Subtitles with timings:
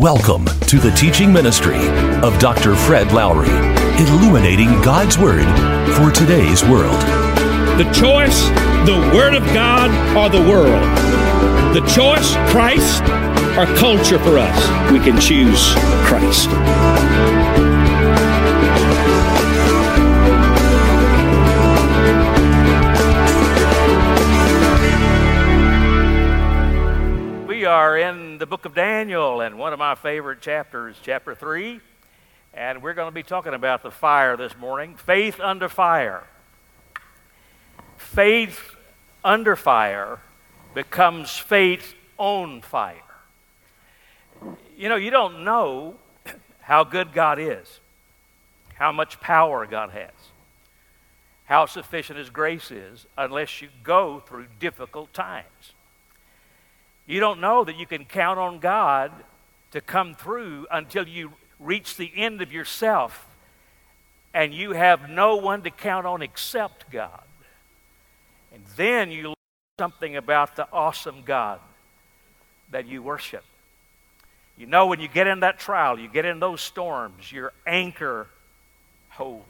[0.00, 1.76] Welcome to the teaching ministry
[2.22, 2.74] of Dr.
[2.74, 3.50] Fred Lowery,
[4.00, 5.44] illuminating God's Word
[5.94, 6.98] for today's world.
[7.76, 8.48] The choice,
[8.86, 10.82] the Word of God, or the world.
[11.74, 13.02] The choice, Christ,
[13.58, 14.90] or culture for us.
[14.90, 15.74] We can choose
[16.06, 16.48] Christ.
[28.40, 31.78] The book of Daniel, and one of my favorite chapters, chapter 3.
[32.54, 36.24] And we're going to be talking about the fire this morning faith under fire.
[37.98, 38.76] Faith
[39.22, 40.20] under fire
[40.72, 42.96] becomes faith on fire.
[44.74, 45.96] You know, you don't know
[46.62, 47.80] how good God is,
[48.76, 50.12] how much power God has,
[51.44, 55.74] how sufficient His grace is, unless you go through difficult times.
[57.10, 59.10] You don't know that you can count on God
[59.72, 63.26] to come through until you reach the end of yourself
[64.32, 67.24] and you have no one to count on except God.
[68.54, 69.34] And then you learn
[69.80, 71.58] something about the awesome God
[72.70, 73.42] that you worship.
[74.56, 78.28] You know, when you get in that trial, you get in those storms, your anchor
[79.08, 79.44] holds.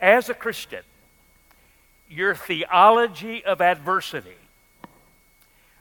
[0.00, 0.82] As a Christian,
[2.10, 4.34] your theology of adversity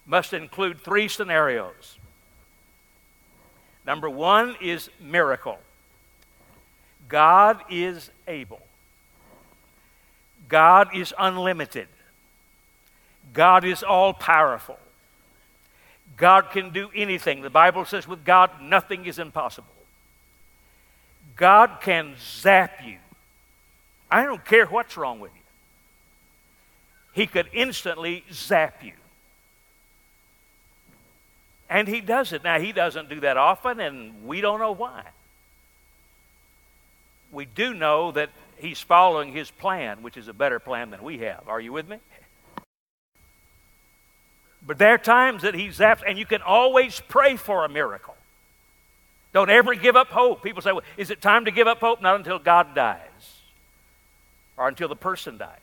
[0.07, 1.97] must include three scenarios.
[3.85, 5.59] Number one is miracle.
[7.07, 8.61] God is able.
[10.49, 11.87] God is unlimited.
[13.33, 14.79] God is all powerful.
[16.15, 17.41] God can do anything.
[17.41, 19.67] The Bible says with God, nothing is impossible.
[21.35, 22.97] God can zap you.
[24.09, 25.41] I don't care what's wrong with you.
[27.13, 28.93] He could instantly zap you.
[31.69, 32.43] And he does it.
[32.43, 35.03] Now, he doesn't do that often, and we don't know why.
[37.31, 41.19] We do know that he's following his plan, which is a better plan than we
[41.19, 41.43] have.
[41.47, 41.97] Are you with me?
[44.65, 48.15] But there are times that he zaps, and you can always pray for a miracle.
[49.33, 50.43] Don't ever give up hope.
[50.43, 52.01] People say, well, is it time to give up hope?
[52.01, 52.99] Not until God dies
[54.57, 55.59] or until the person dies.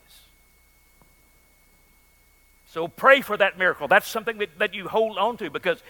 [2.74, 3.86] So pray for that miracle.
[3.86, 5.80] That's something that, that you hold on to because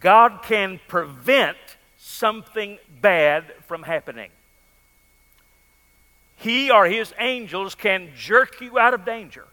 [0.00, 1.58] God can prevent
[1.98, 4.30] something bad from happening.
[6.36, 9.44] He or his angels can jerk you out of danger.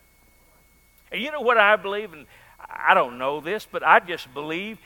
[1.11, 2.13] And you know what I believe?
[2.13, 2.25] And
[2.69, 4.77] I don't know this, but I just believe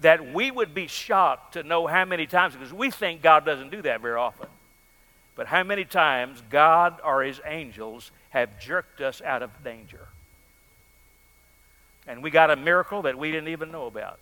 [0.00, 3.70] that we would be shocked to know how many times, because we think God doesn't
[3.70, 4.48] do that very often,
[5.36, 10.03] but how many times God or his angels have jerked us out of danger.
[12.06, 14.18] And we got a miracle that we didn't even know about.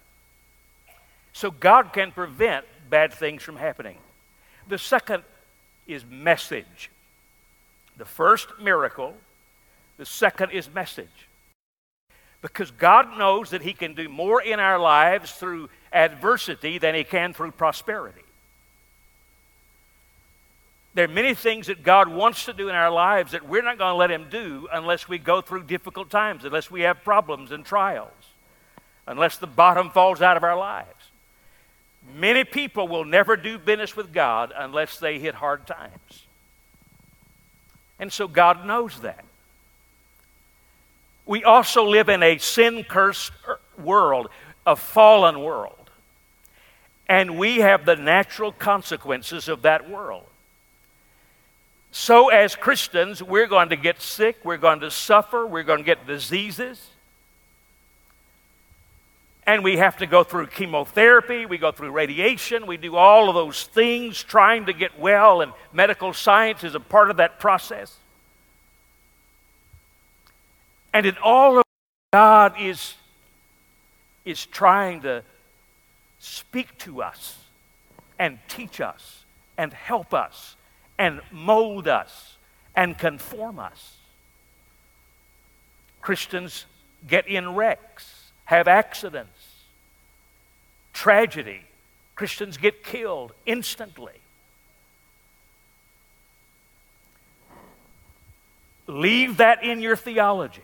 [1.33, 3.99] So God can prevent bad things from happening.
[4.69, 5.25] The second
[5.87, 6.91] is message.
[7.97, 9.15] The first miracle,
[9.97, 11.29] the second is message.
[12.41, 17.05] Because God knows that He can do more in our lives through adversity than He
[17.05, 18.23] can through prosperity.
[20.95, 23.79] There are many things that God wants to do in our lives that we're not
[23.79, 27.51] going to let Him do unless we go through difficult times, unless we have problems
[27.51, 28.13] and trials,
[29.07, 30.89] unless the bottom falls out of our lives.
[32.15, 36.27] Many people will never do business with God unless they hit hard times.
[37.99, 39.25] And so God knows that.
[41.25, 44.29] We also live in a sin cursed er, world,
[44.67, 45.91] a fallen world.
[47.09, 50.25] And we have the natural consequences of that world.
[51.95, 55.85] So, as Christians, we're going to get sick, we're going to suffer, we're going to
[55.85, 56.89] get diseases.
[59.47, 63.35] And we have to go through chemotherapy, we go through radiation, we do all of
[63.35, 67.95] those things trying to get well, and medical science is a part of that process.
[70.95, 71.65] And in all of
[72.11, 72.95] God is,
[74.25, 75.25] is trying to
[76.21, 77.37] speak to us
[78.19, 79.25] and teach us
[79.59, 80.57] and help us
[81.03, 82.37] and mold us
[82.77, 83.97] and conform us.
[86.01, 86.65] Christians
[87.09, 89.65] get in wrecks, have accidents,
[90.93, 91.63] tragedy.
[92.15, 94.13] Christians get killed instantly.
[98.87, 100.63] Leave that in your theology.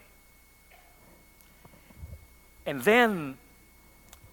[2.64, 3.38] And then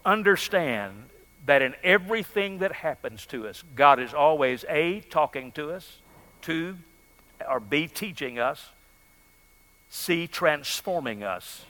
[0.06, 1.10] understand
[1.46, 5.98] that in everything that happens to us, God is always A, talking to us,
[6.42, 6.78] two,
[7.48, 8.70] or B, teaching us,
[9.90, 11.66] C, transforming us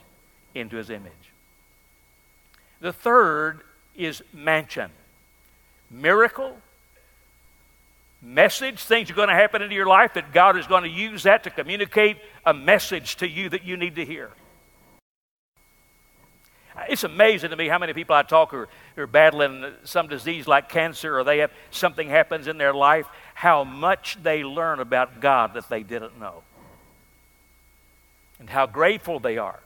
[0.54, 1.12] into His image.
[2.80, 3.60] The third
[3.94, 4.90] is mansion.
[5.90, 6.56] miracle,
[8.22, 11.22] message, things are going to happen into your life that God is going to use
[11.24, 14.30] that to communicate a message to you that you need to hear.
[16.88, 20.08] It's amazing to me how many people I talk who are, who are battling some
[20.08, 24.80] disease like cancer or they have something happens in their life, how much they learn
[24.80, 26.42] about God that they didn't know.
[28.38, 29.60] And how grateful they are.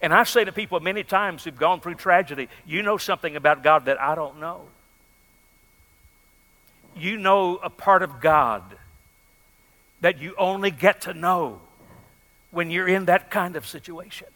[0.00, 3.62] And I say to people many times who've gone through tragedy, you know something about
[3.62, 4.62] God that I don't know.
[6.96, 8.62] You know a part of God
[10.00, 11.60] that you only get to know
[12.50, 14.28] when you're in that kind of situation.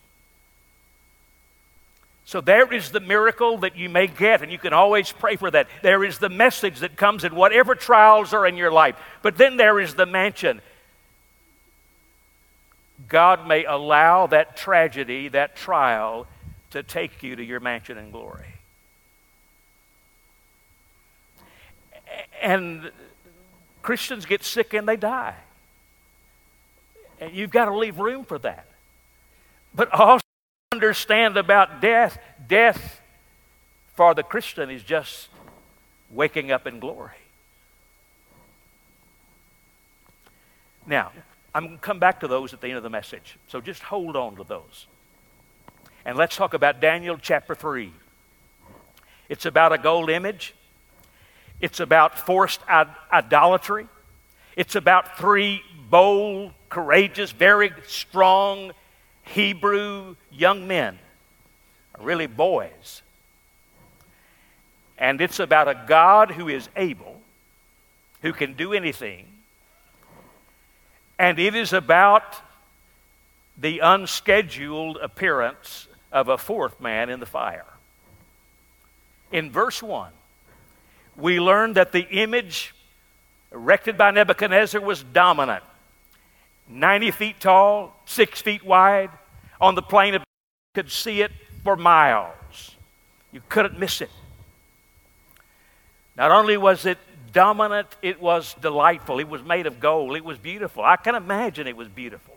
[2.28, 5.50] So there is the miracle that you may get, and you can always pray for
[5.50, 5.66] that.
[5.80, 8.96] There is the message that comes in whatever trials are in your life.
[9.22, 10.60] But then there is the mansion.
[13.08, 16.26] God may allow that tragedy, that trial,
[16.72, 18.56] to take you to your mansion in glory.
[22.42, 22.90] And
[23.80, 25.36] Christians get sick and they die.
[27.22, 28.66] And you've got to leave room for that.
[29.74, 30.27] But also,
[30.78, 33.00] understand about death, death
[33.94, 35.28] for the Christian is just
[36.08, 37.18] waking up in glory.
[40.86, 41.10] Now,
[41.52, 43.38] I'm going to come back to those at the end of the message.
[43.48, 44.86] So just hold on to those.
[46.04, 47.92] And let's talk about Daniel chapter 3.
[49.28, 50.54] It's about a gold image,
[51.60, 52.60] it's about forced
[53.12, 53.88] idolatry,
[54.54, 55.60] it's about three
[55.90, 58.70] bold, courageous, very strong
[59.34, 60.98] Hebrew young men,
[62.00, 63.02] really boys.
[64.96, 67.20] And it's about a God who is able,
[68.22, 69.26] who can do anything.
[71.18, 72.36] And it is about
[73.56, 77.66] the unscheduled appearance of a fourth man in the fire.
[79.30, 80.10] In verse 1,
[81.16, 82.74] we learn that the image
[83.52, 85.64] erected by Nebuchadnezzar was dominant.
[86.68, 89.10] 90 feet tall, 6 feet wide.
[89.60, 90.22] On the plain of
[90.74, 91.32] could see it
[91.64, 92.76] for miles.
[93.32, 94.10] You couldn't miss it.
[96.16, 96.98] Not only was it
[97.32, 99.18] dominant, it was delightful.
[99.18, 100.16] It was made of gold.
[100.16, 100.84] It was beautiful.
[100.84, 102.36] I can imagine it was beautiful.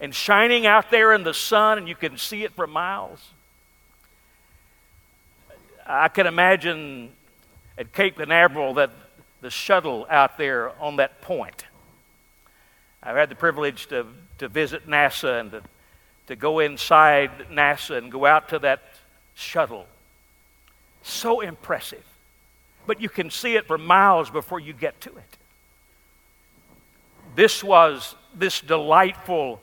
[0.00, 3.30] And shining out there in the sun, and you can see it for miles.
[5.86, 7.12] I can imagine
[7.78, 8.90] at Cape Canaveral that
[9.40, 11.64] the shuttle out there on that point
[13.06, 14.04] I've had the privilege to,
[14.38, 15.62] to visit NASA and to,
[16.26, 18.82] to go inside NASA and go out to that
[19.34, 19.86] shuttle.
[21.02, 22.04] So impressive.
[22.86, 25.36] But you can see it for miles before you get to it.
[27.34, 29.60] This was this delightful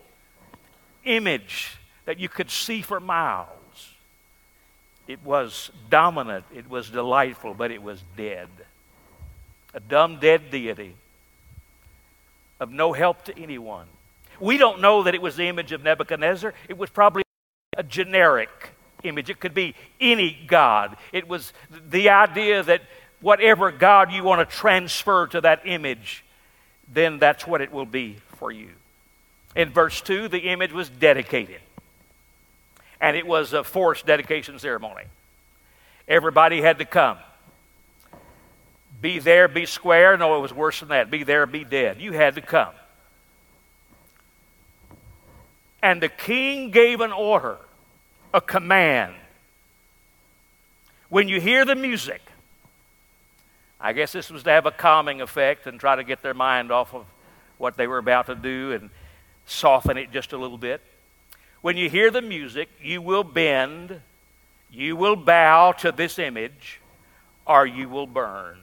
[1.05, 3.49] image that you could see for miles.
[5.07, 8.47] It was dominant, it was delightful, but it was dead.
[9.73, 10.95] A dumb, dead deity
[12.59, 13.87] of no help to anyone.
[14.39, 16.53] We don't know that it was the image of Nebuchadnezzar.
[16.67, 17.23] It was probably
[17.77, 18.49] a generic
[19.03, 19.29] image.
[19.29, 20.97] It could be any God.
[21.11, 21.53] It was
[21.89, 22.81] the idea that
[23.21, 26.23] whatever God you want to transfer to that image,
[26.91, 28.69] then that's what it will be for you.
[29.55, 31.61] In verse 2, the image was dedicated,
[32.99, 35.03] and it was a forced dedication ceremony.
[36.07, 37.17] Everybody had to come.
[38.99, 40.17] Be there, be square.
[40.17, 41.11] No, it was worse than that.
[41.11, 42.01] Be there, be dead.
[42.01, 42.73] You had to come.
[45.83, 47.57] And the king gave an order,
[48.33, 49.13] a command.
[51.09, 52.21] When you hear the music,
[53.81, 56.71] I guess this was to have a calming effect and try to get their mind
[56.71, 57.05] off of
[57.57, 58.89] what they were about to do and
[59.45, 60.79] soften it just a little bit.
[61.61, 63.99] When you hear the music, you will bend,
[64.71, 66.79] you will bow to this image,
[67.45, 68.57] or you will burn.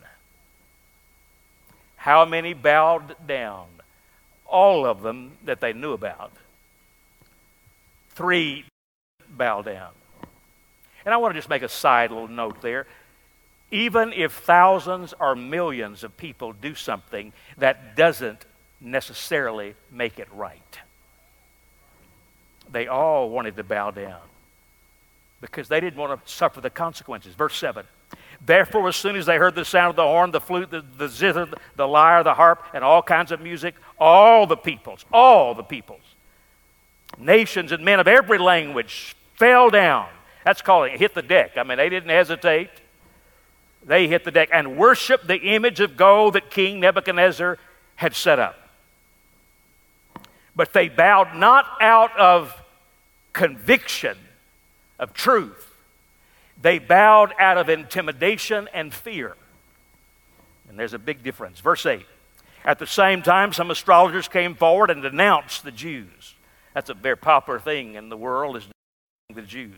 [1.96, 3.66] How many bowed down?
[4.46, 6.32] All of them that they knew about.
[8.20, 8.66] Three
[9.30, 9.92] bowed down.
[11.06, 12.86] And I want to just make a side little note there.
[13.70, 18.44] Even if thousands or millions of people do something, that doesn't
[18.78, 20.78] necessarily make it right.
[22.70, 24.20] They all wanted to bow down
[25.40, 27.32] because they didn't want to suffer the consequences.
[27.32, 27.86] Verse 7
[28.44, 31.08] Therefore, as soon as they heard the sound of the horn, the flute, the, the
[31.08, 35.62] zither, the lyre, the harp, and all kinds of music, all the peoples, all the
[35.62, 36.10] peoples,
[37.20, 40.08] nations and men of every language fell down.
[40.44, 41.52] That's calling it hit the deck.
[41.56, 42.70] I mean, they didn't hesitate.
[43.84, 47.58] They hit the deck and worshiped the image of gold that King Nebuchadnezzar
[47.96, 48.56] had set up.
[50.54, 52.54] But they bowed not out of
[53.32, 54.16] conviction
[54.98, 55.66] of truth
[56.60, 59.34] They bowed out of intimidation and fear.
[60.68, 61.60] And there's a big difference.
[61.60, 62.04] Verse 8
[62.64, 66.34] At the same time, some astrologers came forward and denounced the Jews.
[66.74, 68.68] That's a very popular thing in the world, is
[69.34, 69.74] the Jews.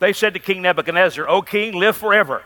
[0.00, 2.42] They said to King Nebuchadnezzar, O king, live forever.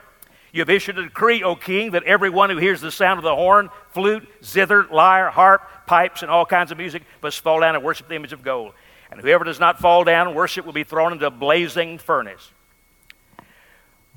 [0.52, 3.34] You have issued a decree, O king, that everyone who hears the sound of the
[3.34, 7.82] horn, flute, zither, lyre, harp, pipes, and all kinds of music must fall down and
[7.82, 8.74] worship the image of gold.
[9.10, 12.50] And whoever does not fall down and worship will be thrown into a blazing furnace.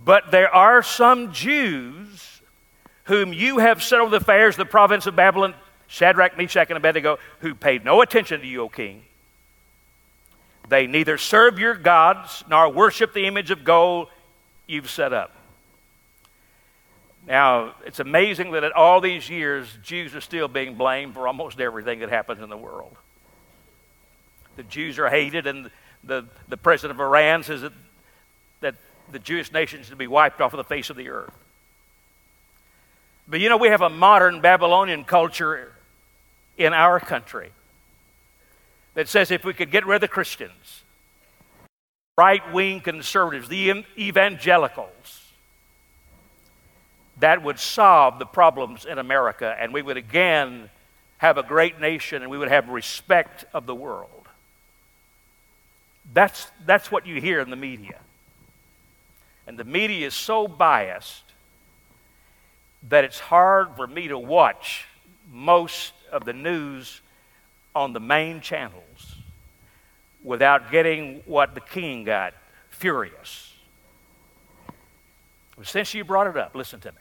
[0.03, 2.41] But there are some Jews
[3.05, 5.53] whom you have set over the affairs of the province of Babylon,
[5.87, 9.03] Shadrach, Meshach, and Abednego, who paid no attention to you, O king.
[10.69, 14.07] They neither serve your gods nor worship the image of gold
[14.67, 15.31] you've set up.
[17.27, 21.59] Now, it's amazing that at all these years, Jews are still being blamed for almost
[21.59, 22.95] everything that happens in the world.
[24.57, 25.71] The Jews are hated, and
[26.03, 27.73] the, the president of Iran says that,
[28.61, 28.75] that
[29.11, 31.33] the Jewish nation should be wiped off of the face of the earth.
[33.27, 35.71] But you know, we have a modern Babylonian culture
[36.57, 37.51] in our country
[38.95, 40.83] that says if we could get rid of the Christians,
[42.17, 45.21] right wing conservatives, the evangelicals,
[47.19, 50.69] that would solve the problems in America, and we would again
[51.17, 54.09] have a great nation and we would have respect of the world.
[56.13, 57.99] That's, that's what you hear in the media.
[59.47, 61.23] And the media is so biased
[62.89, 64.85] that it's hard for me to watch
[65.31, 67.01] most of the news
[67.75, 69.15] on the main channels
[70.23, 72.33] without getting what the king got
[72.69, 73.53] furious.
[75.63, 76.97] Since you brought it up, listen to me.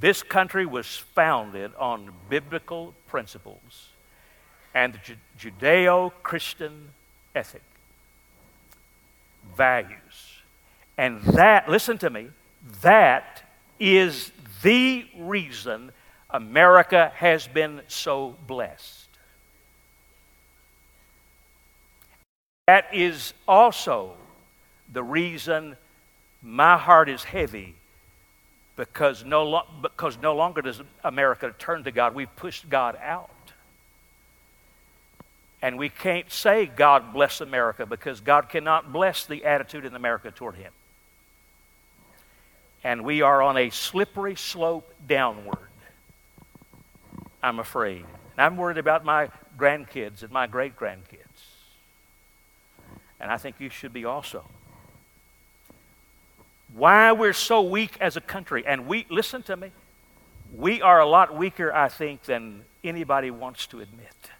[0.00, 3.88] This country was founded on biblical principles
[4.74, 6.88] and the Judeo Christian
[7.34, 7.62] ethic,
[9.56, 10.42] values.
[10.96, 12.28] And that, listen to me,
[12.80, 13.42] that
[13.78, 15.92] is the reason
[16.32, 19.08] America has been so blessed.
[22.66, 24.14] That is also
[24.92, 25.76] the reason
[26.42, 27.74] my heart is heavy
[28.76, 32.14] because no, lo- because no longer does America turn to God.
[32.14, 33.30] We've pushed God out.
[35.60, 40.32] And we can't say, God bless America, because God cannot bless the attitude in America
[40.32, 40.72] toward Him.
[42.82, 45.68] And we are on a slippery slope downward,
[47.42, 48.04] I'm afraid.
[48.36, 51.18] And I'm worried about my grandkids and my great grandkids.
[53.20, 54.44] And I think you should be also
[56.74, 58.64] why we're so weak as a country.
[58.66, 59.70] And we, listen to me,
[60.54, 64.30] we are a lot weaker, I think, than anybody wants to admit.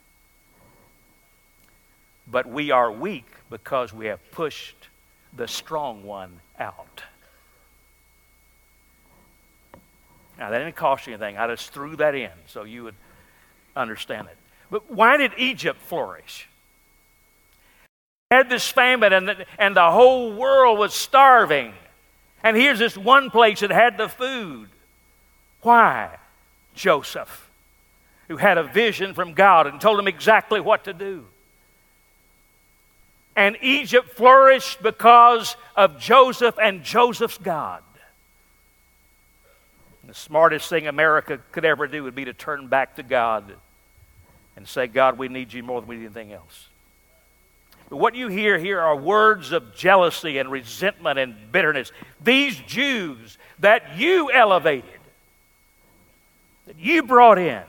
[2.27, 4.89] But we are weak because we have pushed
[5.37, 7.03] the strong one out.
[10.39, 11.37] Now, that didn't cost you anything.
[11.37, 12.95] I just threw that in so you would
[13.77, 14.37] understand it.
[14.71, 16.49] But why did Egypt flourish?
[18.31, 21.75] Had this famine and the, and the whole world was starving.
[22.43, 24.69] And here's this one place that had the food.
[25.61, 26.17] Why?
[26.75, 27.51] Joseph,
[28.29, 31.27] who had a vision from God and told him exactly what to do.
[33.37, 37.83] And Egypt flourished because of Joseph and Joseph's God.
[40.05, 43.55] The smartest thing America could ever do would be to turn back to God
[44.57, 46.69] and say, God, we need you more than we need anything else.
[47.89, 51.93] But what you hear here are words of jealousy and resentment and bitterness.
[52.23, 54.89] These Jews that you elevated,
[56.67, 57.63] that you brought in,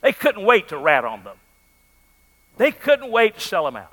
[0.00, 1.36] they couldn't wait to rat on them.
[2.56, 3.92] They couldn't wait to sell them out.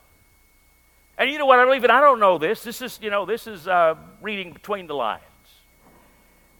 [1.17, 1.60] And you know what?
[1.60, 2.63] I believe, and I don't know this.
[2.63, 5.22] This is, you know, this is uh, reading between the lines.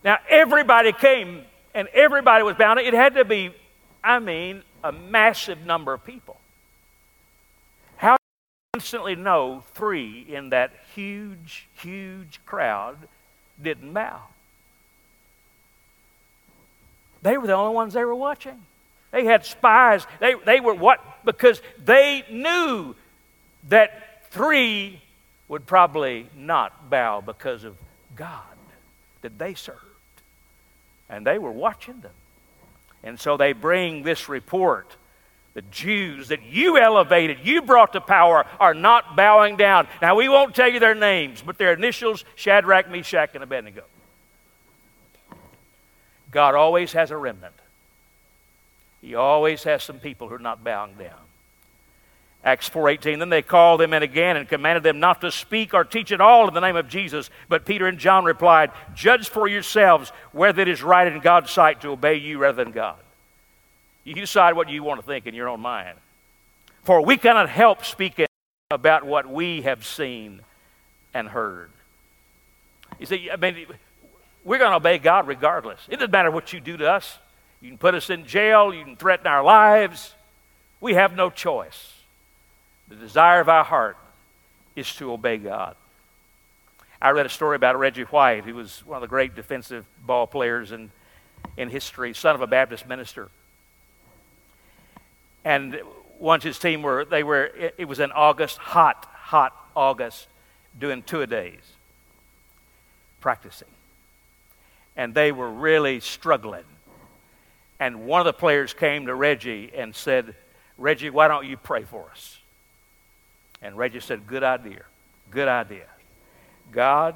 [0.04, 2.80] Now, everybody came and everybody was bound.
[2.80, 3.54] It had to be,
[4.04, 6.38] I mean, a massive number of people
[7.98, 8.22] How do
[8.74, 12.98] you instantly know three in that huge, huge crowd
[13.62, 14.22] didn't bow.
[17.22, 18.62] They were the only ones they were watching.
[19.12, 20.08] They had spies.
[20.20, 21.02] They, they were what?
[21.26, 22.96] Because they knew
[23.68, 25.02] that three
[25.50, 27.76] would probably not bow because of
[28.16, 28.44] God
[29.22, 29.89] that they served.
[31.10, 32.12] And they were watching them.
[33.04, 34.96] And so they bring this report
[35.56, 39.88] the Jews that you elevated, you brought to power, are not bowing down.
[40.02, 43.84] Now, we won't tell you their names, but their initials Shadrach, Meshach, and Abednego.
[46.32, 47.56] God always has a remnant,
[49.02, 51.20] He always has some people who are not bowing down.
[52.44, 55.84] Acts 4:18 then they called them in again and commanded them not to speak or
[55.84, 57.30] teach at all in the name of Jesus.
[57.50, 61.82] But Peter and John replied judge for yourselves whether it is right in God's sight
[61.82, 62.98] to obey you rather than God.
[64.06, 65.98] You decide what you want to think in your own mind.
[66.84, 68.28] For we cannot help speaking
[68.72, 70.40] about what we have seen
[71.14, 71.72] and heard.
[73.00, 73.66] You see I mean
[74.46, 75.82] we're going to obey God regardless.
[75.90, 77.18] It doesn't matter what you do to us.
[77.60, 78.74] You can put us in jail.
[78.74, 80.14] You can threaten our lives.
[80.80, 81.99] We have no choice
[82.90, 83.98] the desire of our heart
[84.76, 85.76] is to obey God.
[87.02, 90.28] I read a story about Reggie White, who was one of the great defensive ball
[90.28, 90.92] players in,
[91.56, 93.30] in history, son of a Baptist minister.
[95.46, 95.80] And
[96.18, 97.46] once his team were, they were,
[97.78, 100.28] it, was in August, hot, hot August,
[100.78, 101.62] doing two a days,
[103.22, 103.70] practicing.
[104.98, 106.66] And they were really struggling.
[107.80, 110.36] And one of the players came to Reggie and said,
[110.78, 112.39] Reggie, why don't you pray for us?
[113.62, 114.84] And Reggie said, Good idea.
[115.32, 115.86] Good idea.
[116.72, 117.16] God,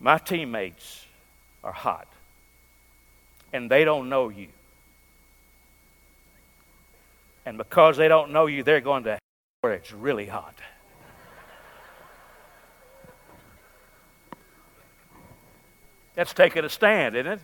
[0.00, 1.06] my teammates
[1.62, 2.08] are hot,
[3.52, 4.48] and they don't know you.
[7.44, 9.18] And because they don't know you, they're going to
[9.60, 10.54] where it's really hot.
[16.14, 17.40] That's taking a stand, isn't it?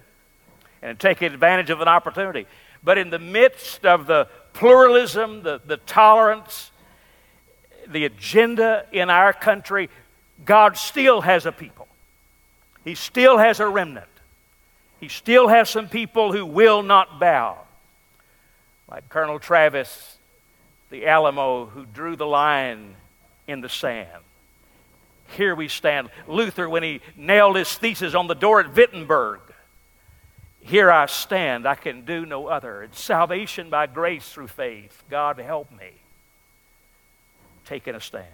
[0.82, 2.46] And taking advantage of an opportunity.
[2.84, 6.70] But in the midst of the pluralism, the, the tolerance,
[7.90, 9.88] the agenda in our country,
[10.44, 11.88] God still has a people.
[12.84, 14.06] He still has a remnant.
[15.00, 17.58] He still has some people who will not bow.
[18.90, 20.16] Like Colonel Travis,
[20.90, 22.94] the Alamo, who drew the line
[23.46, 24.08] in the sand.
[25.36, 26.08] Here we stand.
[26.26, 29.40] Luther, when he nailed his thesis on the door at Wittenberg,
[30.60, 31.66] here I stand.
[31.66, 32.82] I can do no other.
[32.82, 35.02] It's salvation by grace through faith.
[35.10, 35.92] God help me
[37.68, 38.26] taken a stand.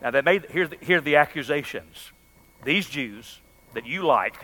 [0.00, 2.12] Now, they made, here, here are the accusations.
[2.64, 3.40] These Jews
[3.74, 4.34] that you like,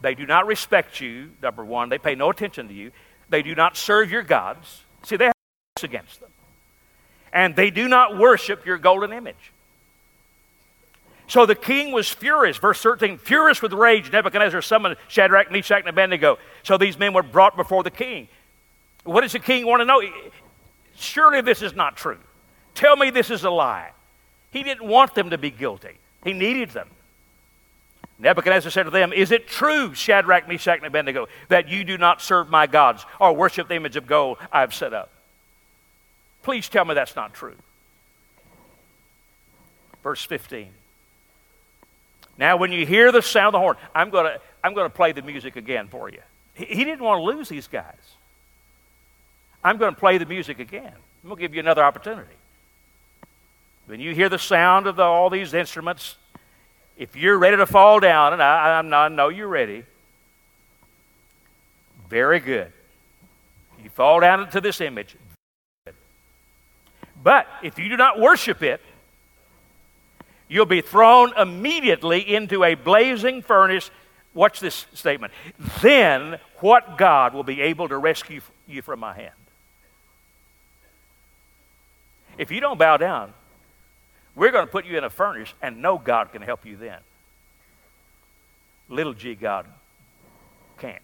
[0.00, 1.88] they do not respect you, number one.
[1.88, 2.90] They pay no attention to you.
[3.28, 4.82] They do not serve your gods.
[5.04, 5.34] See, they have
[5.82, 6.30] against them.
[7.32, 9.52] And they do not worship your golden image.
[11.28, 12.58] So the king was furious.
[12.58, 16.38] Verse 13, furious with rage, Nebuchadnezzar summoned Shadrach, Meshach, and Abednego.
[16.62, 18.28] So these men were brought before the king.
[19.04, 20.02] What does the king want to know?
[20.94, 22.18] Surely this is not true.
[22.74, 23.92] Tell me this is a lie.
[24.50, 26.88] He didn't want them to be guilty, he needed them.
[28.18, 32.22] Nebuchadnezzar said to them, Is it true, Shadrach, Meshach, and Abednego, that you do not
[32.22, 35.10] serve my gods or worship the image of gold I have set up?
[36.44, 37.56] Please tell me that's not true.
[40.04, 40.68] Verse 15.
[42.38, 44.94] Now, when you hear the sound of the horn, I'm going to I'm going to
[44.94, 46.20] play the music again for you.
[46.54, 48.16] He, he didn't want to lose these guys.
[49.64, 50.92] I'm going to play the music again.
[51.22, 52.34] I'm going to give you another opportunity.
[53.86, 56.16] When you hear the sound of the, all these instruments,
[56.96, 59.84] if you're ready to fall down, and I, not, I know you're ready,
[62.08, 62.72] very good.
[63.82, 65.16] You fall down into this image.
[67.22, 68.80] But if you do not worship it,
[70.48, 73.90] you'll be thrown immediately into a blazing furnace.
[74.34, 75.32] Watch this statement.
[75.80, 79.34] Then what God will be able to rescue you from my hand?
[82.38, 83.34] If you don't bow down,
[84.34, 86.98] we're going to put you in a furnace, and no God can help you then.
[88.88, 89.66] Little g God
[90.78, 91.02] can't.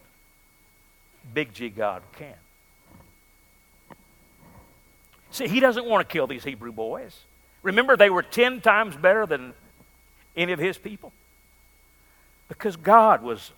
[1.33, 2.35] Big G God can.
[5.31, 7.17] See, he doesn't want to kill these Hebrew boys.
[7.63, 9.53] Remember, they were 10 times better than
[10.37, 11.13] any of his people
[12.49, 13.53] because God was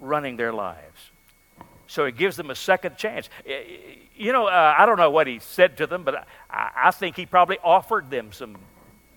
[0.00, 1.11] running their lives.
[1.92, 3.28] So he gives them a second chance.
[4.16, 7.16] You know, uh, I don't know what he said to them, but I, I, think
[7.16, 8.56] he probably offered them some,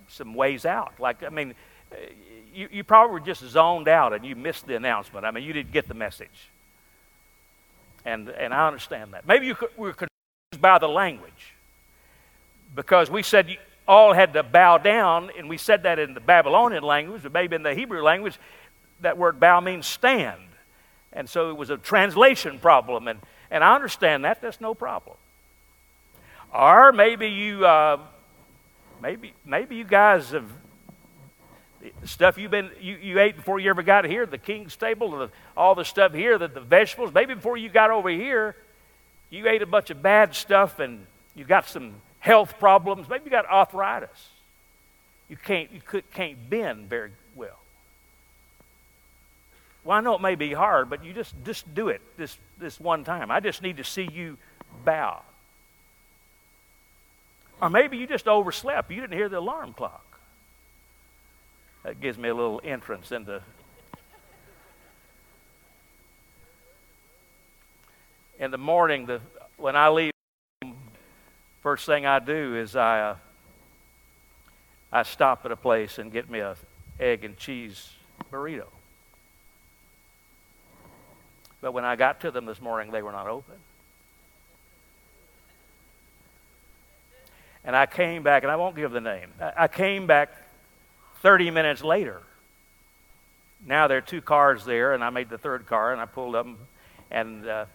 [0.10, 0.92] some ways out.
[1.00, 1.56] Like, I mean,
[1.90, 1.96] uh,
[2.54, 5.26] you, you probably were just zoned out and you missed the announcement.
[5.26, 6.52] I mean, you didn't get the message.
[8.04, 9.26] And, and I understand that.
[9.26, 11.54] Maybe you were confused by the language
[12.76, 13.58] because we said you
[13.88, 17.56] all had to bow down, and we said that in the Babylonian language, but maybe
[17.56, 18.38] in the Hebrew language,
[19.00, 20.42] that word bow means stand.
[21.16, 23.08] And so it was a translation problem.
[23.08, 24.42] And, and I understand that.
[24.42, 25.16] That's no problem.
[26.54, 27.98] Or maybe you, uh,
[29.02, 30.50] maybe, maybe you guys have,
[32.02, 35.12] the stuff you've been, you, you ate before you ever got here, the king's table,
[35.12, 38.56] the, all the stuff here, the, the vegetables, maybe before you got over here,
[39.30, 43.08] you ate a bunch of bad stuff and you got some health problems.
[43.10, 44.30] Maybe you got arthritis.
[45.30, 47.12] You can't, you could, can't bend very
[49.86, 49.98] well.
[49.98, 53.06] I know it may be hard, but you just, just do it this, this one
[53.06, 53.32] time.
[53.32, 54.38] I just need to see you
[54.84, 55.22] bow.
[57.62, 58.92] Or maybe you just overslept.
[58.92, 60.20] You didn't hear the alarm clock.
[61.84, 63.42] That gives me a little entrance into.
[68.40, 69.22] In the morning, the,
[69.56, 70.12] when I leave,
[71.62, 73.16] first thing I do is I, uh,
[74.92, 76.58] I stop at a place and get me a
[77.00, 77.92] egg and cheese
[78.32, 78.68] burrito.
[81.66, 83.56] But when I got to them this morning, they were not open.
[87.64, 89.32] And I came back, and I won't give the name.
[89.58, 90.30] I came back
[91.24, 92.22] 30 minutes later.
[93.66, 96.36] Now there are two cars there, and I made the third car, and I pulled
[96.36, 96.46] up,
[97.10, 97.66] and uh,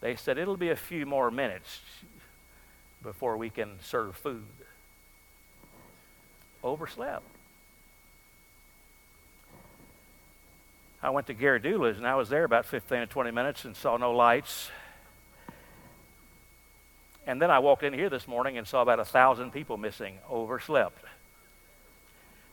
[0.00, 1.78] they said, It'll be a few more minutes
[3.04, 4.42] before we can serve food.
[6.64, 7.22] Overslept.
[11.06, 13.76] I went to Gary Doula's, and I was there about 15 or 20 minutes and
[13.76, 14.72] saw no lights.
[17.28, 20.18] And then I walked in here this morning and saw about a thousand people missing,
[20.28, 21.04] overslept.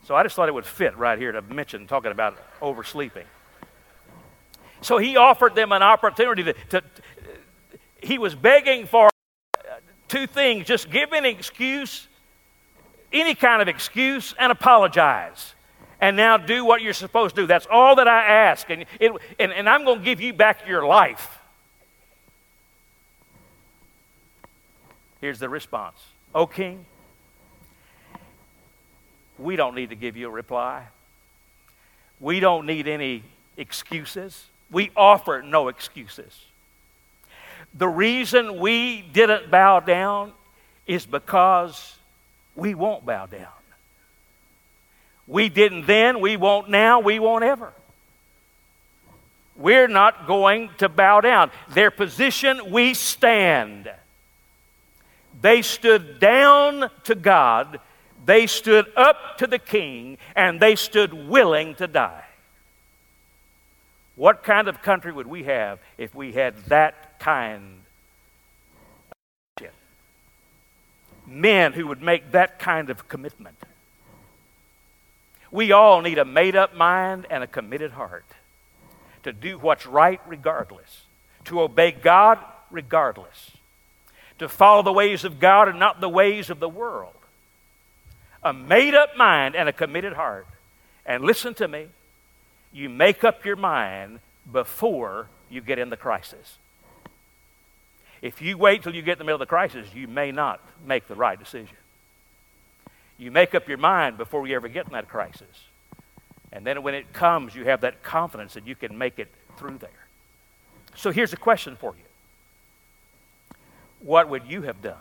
[0.04, 3.24] So I just thought it would fit right here to mention talking about oversleeping.
[4.82, 6.82] So he offered them an opportunity to, to
[8.00, 9.10] he was begging for
[10.06, 12.06] two things just give an excuse,
[13.12, 15.54] any kind of excuse, and apologize.
[16.04, 17.46] And now do what you're supposed to do.
[17.46, 18.68] That's all that I ask.
[18.68, 21.38] And, it, and, and I'm going to give you back your life.
[25.22, 25.96] Here's the response
[26.34, 26.84] O king,
[29.38, 30.84] we don't need to give you a reply.
[32.20, 33.22] We don't need any
[33.56, 34.44] excuses.
[34.70, 36.38] We offer no excuses.
[37.72, 40.34] The reason we didn't bow down
[40.86, 41.96] is because
[42.54, 43.48] we won't bow down.
[45.26, 47.72] We didn't then, we won't now, we won't ever.
[49.56, 51.50] We're not going to bow down.
[51.70, 53.90] Their position, we stand.
[55.40, 57.80] They stood down to God,
[58.24, 62.24] they stood up to the king, and they stood willing to die.
[64.16, 67.80] What kind of country would we have if we had that kind
[69.60, 69.70] of?
[71.26, 73.56] Men who would make that kind of commitment.
[75.54, 78.26] We all need a made up mind and a committed heart
[79.22, 81.02] to do what's right regardless,
[81.44, 82.38] to obey God
[82.70, 83.52] regardless
[84.38, 87.14] to follow the ways of God and not the ways of the world.
[88.42, 90.46] A made up mind and a committed heart.
[91.06, 91.86] And listen to me,
[92.72, 96.58] you make up your mind before you get in the crisis.
[98.20, 100.60] If you wait till you get in the middle of the crisis, you may not
[100.84, 101.76] make the right decision.
[103.18, 105.64] You make up your mind before you ever get in that crisis.
[106.52, 109.78] And then when it comes, you have that confidence that you can make it through
[109.78, 109.90] there.
[110.94, 112.04] So here's a question for you
[114.00, 114.96] what would you have done?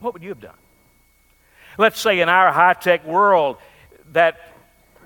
[0.00, 0.54] What would you have done?
[1.78, 3.56] Let's say in our high tech world
[4.12, 4.38] that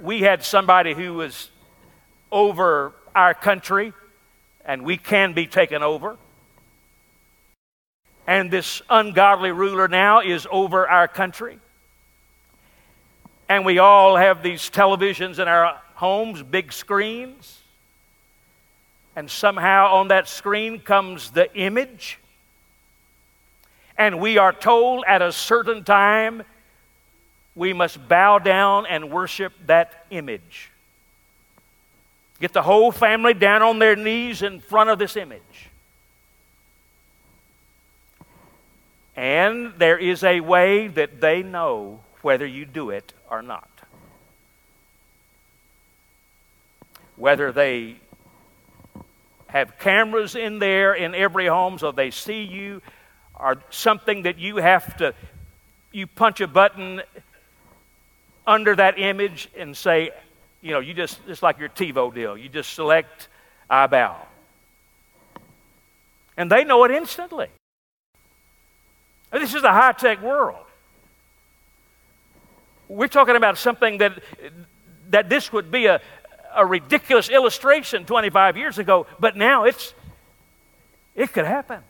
[0.01, 1.51] we had somebody who was
[2.31, 3.93] over our country
[4.65, 6.17] and we can be taken over.
[8.27, 11.59] And this ungodly ruler now is over our country.
[13.49, 17.61] And we all have these televisions in our homes, big screens.
[19.17, 22.19] And somehow on that screen comes the image
[24.03, 26.43] and we are told at a certain time
[27.55, 30.71] we must bow down and worship that image.
[32.41, 35.71] Get the whole family down on their knees in front of this image.
[39.17, 43.69] And there is a way that they know whether you do it or not.
[47.17, 47.97] Whether they
[49.49, 52.81] have cameras in there in every home so they see you
[53.39, 55.15] or something that you have to,
[55.93, 57.03] you punch a button
[58.47, 60.11] under that image and say,
[60.63, 63.29] you know, you just, it's like your TiVo deal, you just select,
[63.69, 64.17] I bow.
[66.37, 67.49] And they know it instantly.
[69.33, 70.65] This is a high tech world.
[72.89, 74.23] We're talking about something that,
[75.11, 76.01] that this would be a,
[76.55, 79.95] a ridiculous illustration 25 years ago, but now it's,
[81.15, 81.81] it could happen.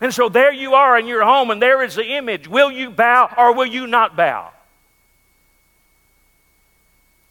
[0.00, 2.48] And so there you are in your home, and there is the image.
[2.48, 4.50] Will you bow or will you not bow?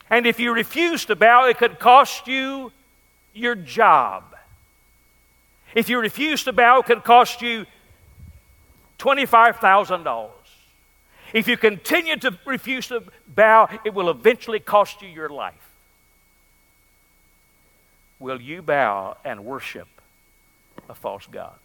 [0.10, 2.72] And if you refuse to bow, it could cost you
[3.34, 4.24] your job.
[5.76, 7.66] If you refuse to bow, it could cost you
[9.00, 10.30] $25,000.
[11.34, 15.56] if you continue to refuse to bow, it will eventually cost you your life.
[18.20, 19.88] Will you bow and worship
[20.88, 21.56] a false God?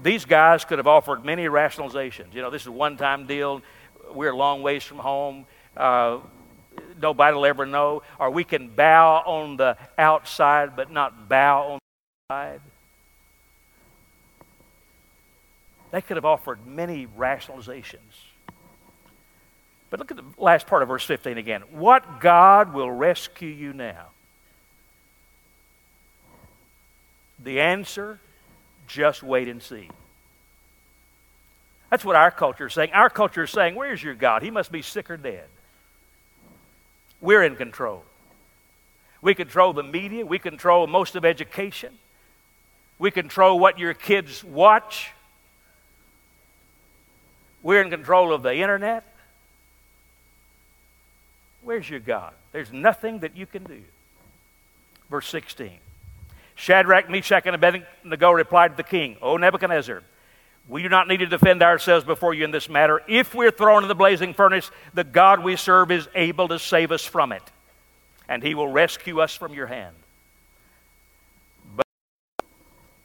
[0.00, 2.32] These guys could have offered many rationalizations.
[2.32, 3.60] You know, this is a one time deal.
[4.12, 5.46] We're a long ways from home.
[5.76, 6.18] Uh,
[7.00, 8.02] nobody will ever know.
[8.18, 11.78] Or we can bow on the outside but not bow on
[12.28, 12.60] the inside.
[15.90, 17.98] They could have offered many rationalizations.
[19.90, 21.62] But look at the last part of verse 15 again.
[21.70, 24.08] What God will rescue you now?
[27.38, 28.18] The answer
[28.88, 29.88] just wait and see.
[31.90, 32.90] That's what our culture is saying.
[32.92, 34.42] Our culture is saying, Where's your God?
[34.42, 35.46] He must be sick or dead.
[37.24, 38.04] We're in control.
[39.22, 41.94] We control the media, we control most of education,
[42.98, 45.10] we control what your kids watch,
[47.62, 49.04] we're in control of the internet.
[51.62, 52.34] Where's your God?
[52.52, 53.80] There's nothing that you can do.
[55.08, 55.78] Verse 16.
[56.56, 60.02] Shadrach, Meshach, and Abednego replied to the king, O Nebuchadnezzar,
[60.68, 63.02] we do not need to defend ourselves before you in this matter.
[63.06, 66.90] If we're thrown in the blazing furnace, the God we serve is able to save
[66.90, 67.42] us from it,
[68.28, 69.94] and he will rescue us from your hand.
[71.76, 71.86] But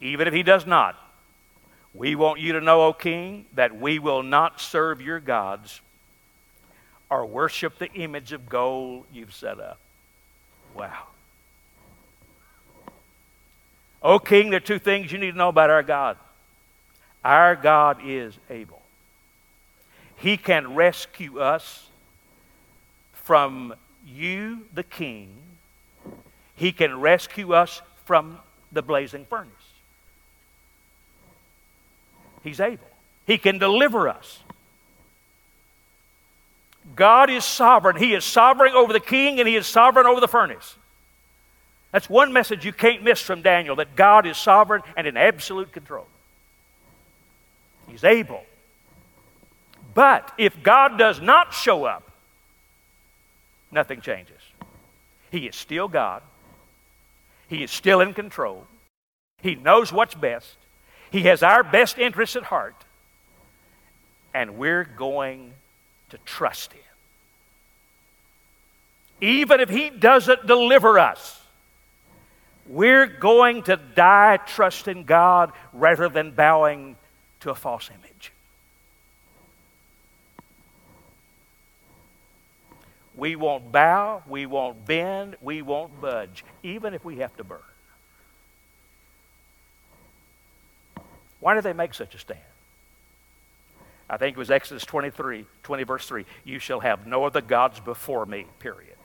[0.00, 0.96] even if he does not,
[1.92, 5.80] we want you to know, O king, that we will not serve your gods
[7.10, 9.78] or worship the image of gold you've set up.
[10.74, 11.08] Wow.
[14.02, 16.16] O king, there are two things you need to know about our God.
[17.24, 18.80] Our God is able.
[20.16, 21.88] He can rescue us
[23.12, 23.74] from
[24.06, 25.30] you, the king.
[26.54, 28.38] He can rescue us from
[28.72, 29.52] the blazing furnace.
[32.42, 32.86] He's able.
[33.26, 34.40] He can deliver us.
[36.96, 37.96] God is sovereign.
[37.96, 40.76] He is sovereign over the king and he is sovereign over the furnace.
[41.92, 45.72] That's one message you can't miss from Daniel that God is sovereign and in absolute
[45.72, 46.06] control.
[47.90, 48.42] He's able.
[49.94, 52.10] But if God does not show up,
[53.70, 54.40] nothing changes.
[55.30, 56.22] He is still God.
[57.48, 58.66] He is still in control.
[59.42, 60.56] He knows what's best.
[61.10, 62.76] He has our best interests at heart.
[64.32, 65.52] And we're going
[66.10, 66.82] to trust Him.
[69.20, 71.40] Even if He doesn't deliver us,
[72.66, 76.96] we're going to die trusting God rather than bowing
[77.40, 78.32] to a false image.
[83.16, 87.58] We won't bow, we won't bend, we won't budge, even if we have to burn.
[91.40, 92.40] Why did they make such a stand?
[94.08, 96.24] I think it was Exodus 23, 20, verse 3.
[96.44, 98.96] You shall have no other gods before me, period.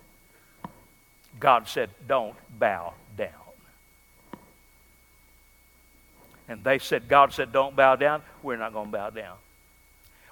[1.39, 3.44] God said, don't bow down.
[6.47, 8.21] And they said, God said, don't bow down.
[8.43, 9.37] We're not going to bow down.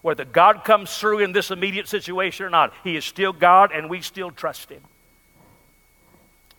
[0.02, 3.90] Whether God comes through in this immediate situation or not, He is still God and
[3.90, 4.82] we still trust Him.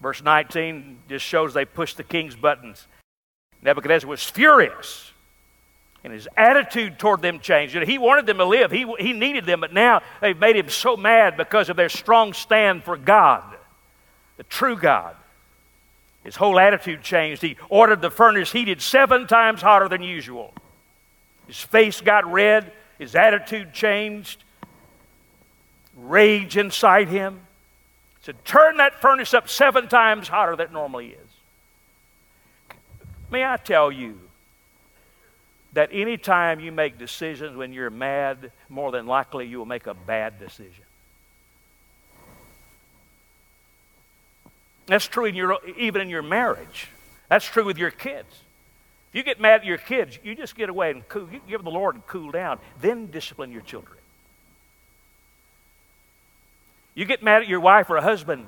[0.01, 2.87] Verse 19 just shows they pushed the king's buttons.
[3.63, 5.13] Nebuchadnezzar was furious
[6.05, 7.75] and his attitude toward them changed.
[7.75, 10.97] he wanted them to live, he, he needed them, but now they've made him so
[10.97, 13.43] mad because of their strong stand for God,
[14.37, 15.17] the true God.
[16.25, 17.43] His whole attitude changed.
[17.43, 20.55] He ordered the furnace heated seven times hotter than usual.
[21.47, 24.43] His face got red, his attitude changed,
[25.97, 27.41] rage inside him.
[28.21, 32.77] He said, Turn that furnace up seven times hotter than it normally is.
[33.31, 34.19] May I tell you,
[35.75, 39.95] that anytime you make decisions when you're mad, more than likely you will make a
[39.95, 40.85] bad decision.
[44.87, 46.89] That's true in your, even in your marriage.
[47.29, 48.29] That's true with your kids.
[49.09, 51.63] If you get mad at your kids, you just get away and cool, you give
[51.63, 53.99] the Lord and cool down, then discipline your children.
[56.95, 58.47] You get mad at your wife or a husband,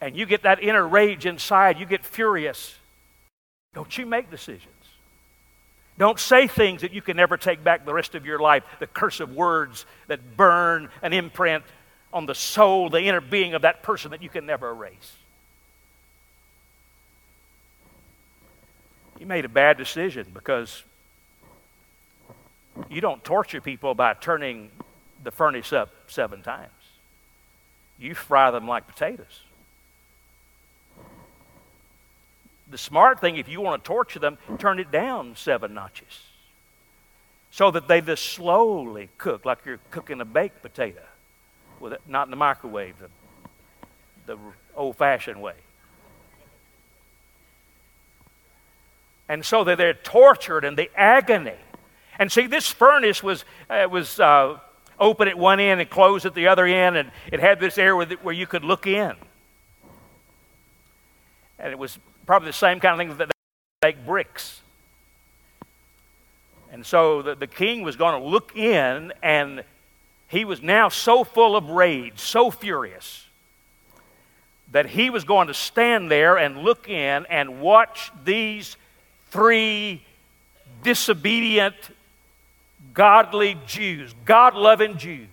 [0.00, 2.76] and you get that inner rage inside, you get furious.
[3.74, 4.66] Don't you make decisions.
[5.98, 8.86] Don't say things that you can never take back the rest of your life, the
[8.86, 11.64] cursive words that burn an imprint
[12.12, 15.16] on the soul, the inner being of that person that you can never erase.
[19.18, 20.84] You made a bad decision because
[22.88, 24.70] you don't torture people by turning
[25.24, 26.70] the furnace up seven times.
[27.98, 29.42] You fry them like potatoes.
[32.70, 36.22] The smart thing, if you want to torture them, turn it down seven notches.
[37.50, 41.02] so that they just slowly cook, like you're cooking a baked potato,
[41.80, 43.08] with it, not in the microwave, the,
[44.26, 44.38] the
[44.74, 45.54] old fashioned way.
[49.28, 51.52] And so that they're tortured in the agony.
[52.18, 54.58] And see, this furnace was, uh, was uh,
[54.98, 57.94] open at one end and closed at the other end, and it had this area
[57.94, 59.12] where, where you could look in.
[61.58, 63.30] And it was probably the same kind of thing that
[63.82, 64.62] they make bricks.
[66.70, 69.62] And so the, the king was going to look in, and
[70.28, 73.26] he was now so full of rage, so furious,
[74.70, 78.76] that he was going to stand there and look in and watch these
[79.30, 80.02] three
[80.82, 81.74] disobedient,
[82.92, 85.26] godly Jews, God loving Jews.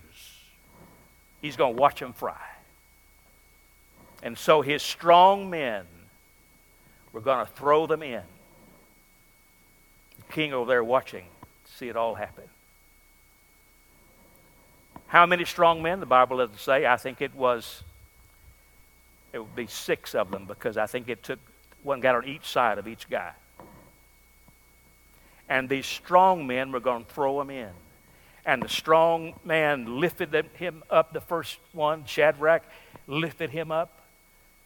[1.42, 2.40] He's going to watch them fry.
[4.22, 5.84] And so his strong men
[7.12, 8.22] were going to throw them in
[10.16, 11.26] The king over there watching
[11.76, 12.44] see it all happen.
[15.08, 16.00] How many strong men?
[16.00, 16.84] The Bible doesn't say.
[16.86, 17.82] I think it was,
[19.32, 21.38] it would be six of them because I think it took
[21.82, 23.32] one guy on each side of each guy.
[25.48, 27.70] And these strong men were going to throw him in.
[28.44, 32.62] And the strong man lifted him up, the first one, Shadrach,
[33.06, 34.00] lifted him up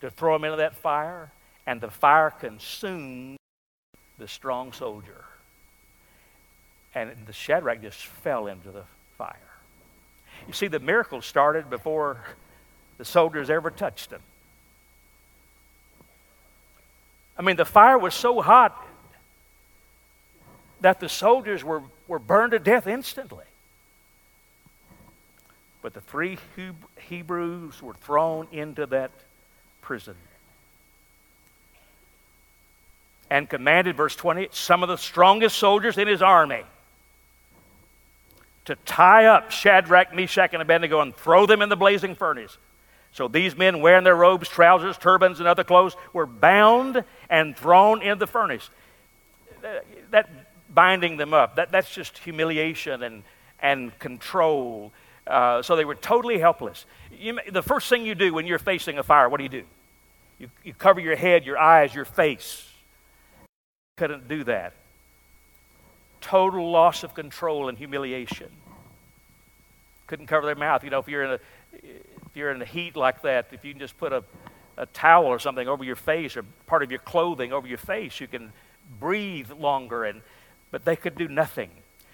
[0.01, 1.33] to throw him into that fire.
[1.67, 3.37] And the fire consumed
[4.19, 5.25] the strong soldier.
[6.95, 8.85] And the Shadrach just fell into the
[9.19, 9.50] fire.
[10.51, 12.21] You see, the miracle started before
[12.99, 14.19] the soldiers ever touched him.
[17.39, 18.85] I mean, the fire was so hot
[20.81, 23.45] that the soldiers were, were burned to death instantly.
[25.83, 26.37] But the three
[26.99, 29.13] Hebrews were thrown into that
[29.83, 30.17] prison.
[33.31, 36.65] And commanded, verse 20, some of the strongest soldiers in his army
[38.67, 42.59] to tie up Shadrach, Meshach, and Abednego and throw them in the blazing furnace.
[43.13, 48.03] So these men, wearing their robes, trousers, turbans, and other clothes, were bound and thrown
[48.03, 48.71] in the furnace.
[50.11, 50.29] That
[50.73, 53.23] binding them up, that, that's just humiliation and,
[53.61, 54.93] and control.
[55.27, 56.87] Uh, so they were totally helpless.
[57.13, 59.65] You, the first thing you do when you're facing a fire, what do you do?
[60.39, 62.67] You, you cover your head, your eyes, your face.
[63.97, 64.75] Couldn't do that.
[66.21, 68.51] Total loss of control and humiliation
[70.07, 70.83] couldn't cover their mouth.
[70.83, 71.41] You know, if you're in a
[71.73, 74.25] if you're in the heat like that, if you can just put a,
[74.77, 78.21] a towel or something over your face or part of your clothing over your face,
[78.21, 78.53] you can
[78.99, 80.05] breathe longer.
[80.05, 80.21] And
[80.71, 81.71] but they could do nothing.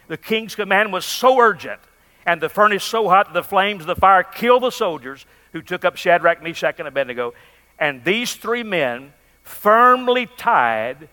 [0.08, 1.80] The king's command was so urgent,
[2.26, 5.62] and the furnace so hot that the flames of the fire killed the soldiers who
[5.62, 7.34] took up Shadrach, Meshach, and Abednego.
[7.78, 11.08] And these three men, firmly tied,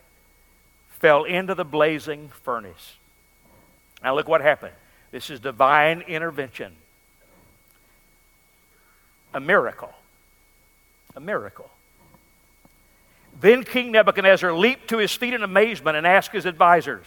[1.03, 2.95] fell into the blazing furnace.
[4.01, 4.71] Now look what happened.
[5.11, 6.77] This is divine intervention.
[9.33, 9.93] A miracle.
[11.13, 11.69] A miracle.
[13.37, 17.05] Then King Nebuchadnezzar leaped to his feet in amazement and asked his advisors,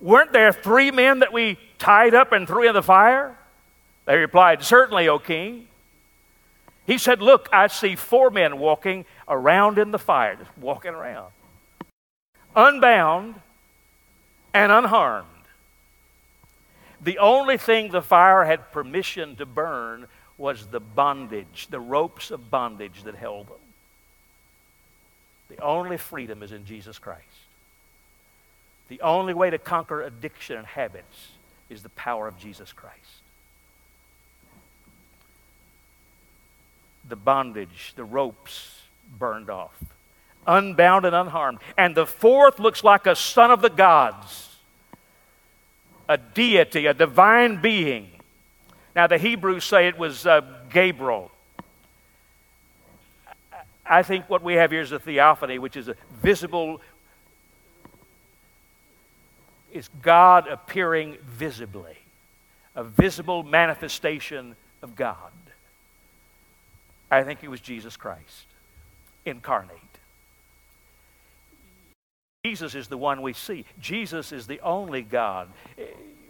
[0.00, 3.36] Weren't there three men that we tied up and threw in the fire?
[4.06, 5.68] They replied, Certainly, O king.
[6.86, 11.30] He said, Look, I see four men walking around in the fire, just walking around,
[12.54, 13.34] unbound
[14.52, 15.28] and unharmed.
[17.00, 20.06] The only thing the fire had permission to burn
[20.38, 23.56] was the bondage, the ropes of bondage that held them.
[25.48, 27.22] The only freedom is in Jesus Christ.
[28.88, 31.28] The only way to conquer addiction and habits
[31.68, 32.98] is the power of Jesus Christ.
[37.08, 38.80] The bondage, the ropes
[39.18, 39.78] burned off,
[40.46, 41.58] unbound and unharmed.
[41.76, 44.44] And the fourth looks like a son of the gods
[46.08, 48.08] a deity, a divine being.
[48.94, 51.30] Now, the Hebrews say it was uh, Gabriel.
[53.86, 56.80] I think what we have here is a theophany, which is a visible,
[59.72, 61.96] is God appearing visibly,
[62.74, 65.32] a visible manifestation of God.
[67.10, 68.46] I think it was Jesus Christ
[69.26, 69.76] incarnate.
[72.44, 73.64] Jesus is the one we see.
[73.80, 75.48] Jesus is the only God.
[75.78, 75.84] Eh,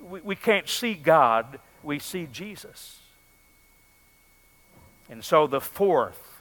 [0.09, 3.01] we, we can't see God, we see Jesus.
[5.11, 6.41] And so the fourth,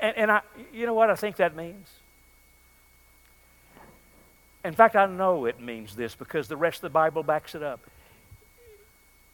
[0.00, 0.40] and, and I,
[0.72, 1.88] you know what I think that means?
[4.64, 7.62] In fact, I know it means this because the rest of the Bible backs it
[7.62, 7.80] up.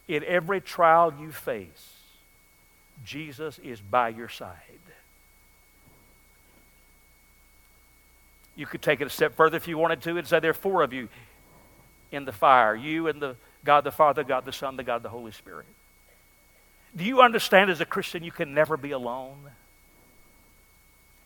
[0.08, 1.94] In every trial you face,
[3.02, 4.56] Jesus is by your side.
[8.58, 10.54] You could take it a step further if you wanted to and say there are
[10.54, 11.08] four of you.
[12.10, 15.08] in the fire, you and the God the Father, God the Son, the God the
[15.08, 15.66] Holy Spirit.
[16.96, 19.50] Do you understand as a Christian you can never be alone?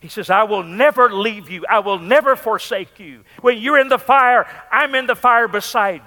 [0.01, 1.65] He says, I will never leave you.
[1.71, 3.21] I will never forsake you.
[3.41, 6.03] When you're in the fire, I'm in the fire beside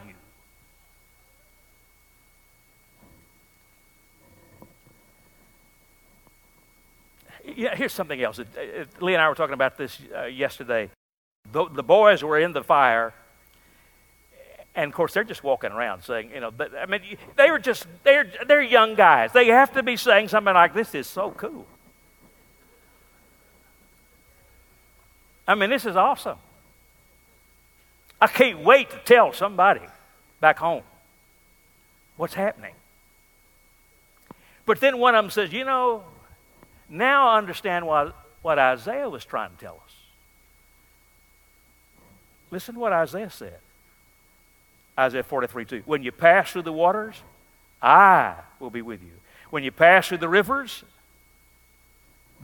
[7.46, 7.54] you.
[7.56, 8.40] Yeah, here's something else.
[9.00, 10.90] Lee and I were talking about this uh, yesterday.
[11.52, 13.14] The, the boys were in the fire,
[14.76, 17.02] and of course they're just walking around saying, you know, I mean,
[17.36, 19.32] they were just they're they're young guys.
[19.32, 21.66] They have to be saying something like, "This is so cool."
[25.48, 26.38] I mean, this is awesome.
[28.20, 29.82] I can't wait to tell somebody
[30.40, 30.84] back home
[32.18, 32.74] what's happening.
[34.66, 36.04] But then one of them says, You know,
[36.90, 39.85] now I understand what, what Isaiah was trying to tell us.
[42.56, 43.58] Listen to what Isaiah said
[44.98, 45.84] Isaiah 43 2.
[45.86, 47.18] When you pass through the waters,
[47.82, 49.12] I will be with you.
[49.50, 50.86] When you pass through the rivers,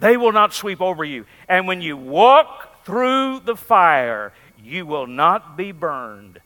[0.02, 1.26] they will not sweep over you.
[1.48, 6.40] And when you walk through the fire, you will not be burned.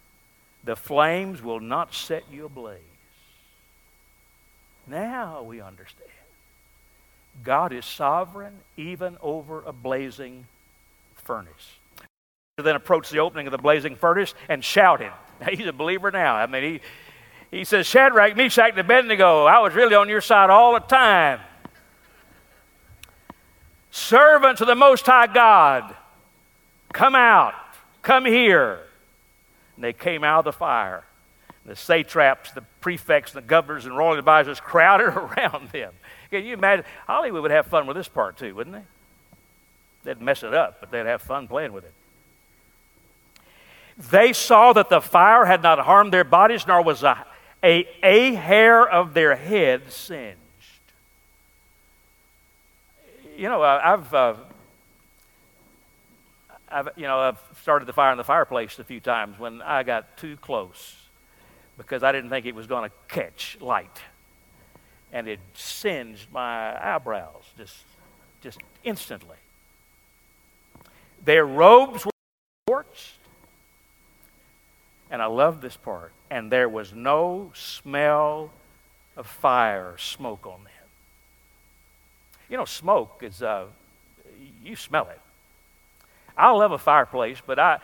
[0.63, 2.77] The flames will not set you ablaze.
[4.85, 6.11] Now we understand.
[7.43, 10.45] God is sovereign even over a blazing
[11.15, 11.79] furnace.
[12.57, 15.11] Then approached the opening of the blazing furnace and shouted.
[15.49, 16.35] He's a believer now.
[16.35, 16.63] I mean,
[17.51, 20.79] he, he says, Shadrach, Meshach, and Abednego, I was really on your side all the
[20.79, 21.41] time.
[23.91, 25.95] Servants of the Most High God
[26.95, 27.55] Come out,
[28.03, 28.79] come here.
[29.75, 31.03] And they came out of the fire.
[31.65, 35.91] The satraps, the prefects, the governors, and royal advisors crowded around them.
[36.31, 36.85] Can you imagine?
[37.05, 38.83] Hollywood would have fun with this part too, wouldn't they?
[40.05, 41.91] They'd mess it up, but they'd have fun playing with it.
[43.97, 47.25] They saw that the fire had not harmed their bodies, nor was a,
[47.63, 50.37] a, a hair of their head singed.
[53.37, 54.35] You know, I've uh,
[56.75, 59.83] I've, you know, I've started the fire in the fireplace a few times when I
[59.83, 60.97] got too close
[61.77, 63.97] because I didn't think it was going to catch light.
[65.13, 67.77] And it singed my eyebrows just,
[68.41, 69.37] just instantly.
[71.23, 72.11] Their robes were
[72.67, 73.14] scorched.
[75.11, 76.11] And I love this part.
[76.29, 78.51] And there was no smell
[79.15, 80.71] of fire or smoke on them.
[82.49, 83.65] You know, smoke is, uh,
[84.63, 85.19] you smell it.
[86.37, 87.79] I love a fireplace, but I,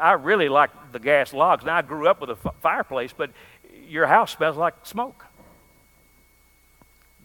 [0.00, 1.64] I really like the gas logs.
[1.64, 3.30] Now, I grew up with a fireplace, but
[3.86, 5.24] your house smells like smoke.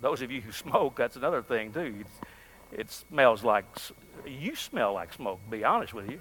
[0.02, 1.96] Those of you who smoke, that's another thing, too.
[2.02, 3.66] It, it smells like,
[4.26, 6.20] you smell like smoke, to be honest with you.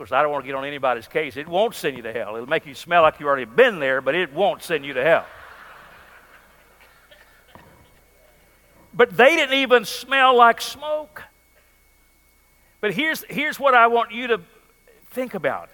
[0.00, 1.36] Course, I don't want to get on anybody's case.
[1.36, 2.34] It won't send you to hell.
[2.34, 5.04] It'll make you smell like you've already been there, but it won't send you to
[5.04, 5.26] hell.
[8.94, 11.24] But they didn't even smell like smoke.
[12.80, 14.40] But here's, here's what I want you to
[15.10, 15.68] think about.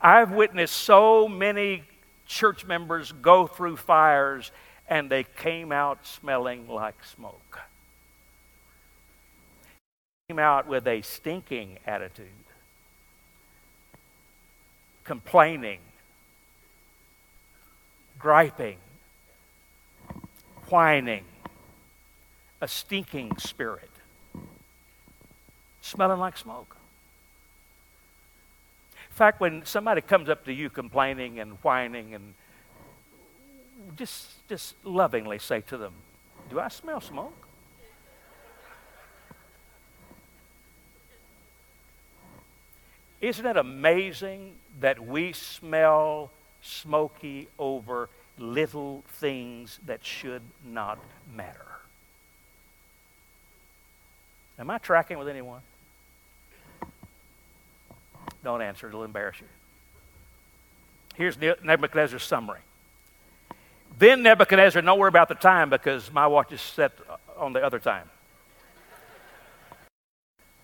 [0.00, 1.82] I've witnessed so many
[2.24, 4.52] church members go through fires
[4.88, 7.58] and they came out smelling like smoke.
[10.28, 12.28] Came out with a stinking attitude,
[15.04, 15.80] complaining,
[18.18, 18.78] griping,
[20.68, 21.24] whining,
[22.60, 23.90] a stinking spirit,
[25.80, 26.76] smelling like smoke.
[29.08, 32.34] In fact, when somebody comes up to you complaining and whining and
[33.96, 35.94] just, just lovingly say to them,
[36.48, 37.46] Do I smell smoke?
[43.20, 46.30] Isn't it amazing that we smell
[46.62, 48.08] smoky over
[48.38, 50.98] little things that should not
[51.34, 51.66] matter?
[54.58, 55.60] Am I tracking with anyone?
[58.42, 59.46] Don't answer, it'll embarrass you.
[61.14, 62.60] Here's Nebuchadnezzar's summary.
[63.98, 66.92] Then Nebuchadnezzar, don't worry about the time because my watch is set
[67.36, 68.08] on the other time.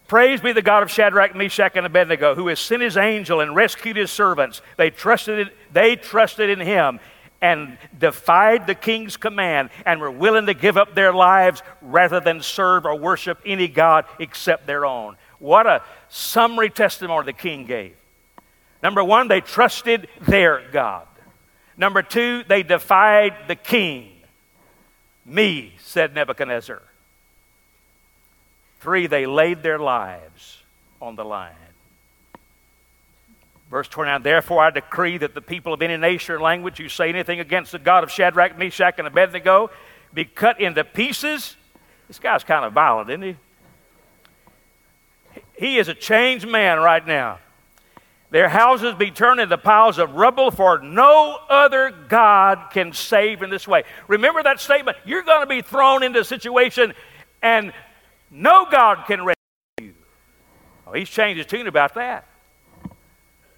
[0.08, 3.56] Praise be the God of Shadrach, Meshach, and Abednego, who has sent his angel and
[3.56, 4.62] rescued his servants.
[4.76, 7.00] They trusted, they trusted in him
[7.42, 12.40] and defied the king's command and were willing to give up their lives rather than
[12.40, 15.16] serve or worship any God except their own.
[15.38, 17.94] What a summary testimony the king gave.
[18.82, 21.06] Number one, they trusted their God.
[21.76, 24.12] Number two, they defied the king.
[25.24, 26.80] Me, said Nebuchadnezzar.
[28.80, 30.62] Three, they laid their lives
[31.00, 31.54] on the line.
[33.70, 37.08] Verse 29 Therefore I decree that the people of any nation or language who say
[37.08, 39.70] anything against the God of Shadrach, Meshach, and Abednego
[40.14, 41.56] be cut into pieces.
[42.08, 43.36] This guy's kind of violent, isn't he?
[45.58, 47.38] He is a changed man right now.
[48.30, 53.50] Their houses be turned into piles of rubble, for no other God can save in
[53.50, 53.84] this way.
[54.08, 54.96] Remember that statement.
[55.04, 56.92] You're going to be thrown into a situation,
[57.40, 57.72] and
[58.30, 59.36] no God can rescue
[59.80, 59.94] you.
[60.86, 62.26] Oh, he's changed his tune about that.